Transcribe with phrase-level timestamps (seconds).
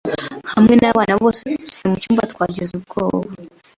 [0.53, 1.45] hamwe nabana bose
[1.89, 3.31] mucyumba twagize ubwoba.